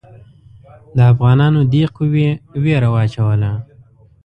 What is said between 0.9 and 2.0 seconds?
د افغانانو دې